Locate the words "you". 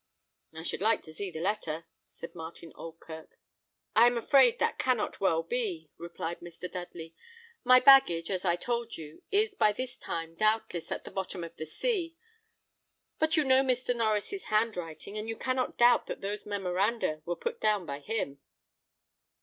8.97-9.21, 13.37-13.43, 15.29-15.35